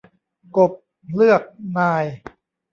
[0.57, 0.71] กบ
[1.15, 1.41] เลือก
[1.77, 2.03] นาย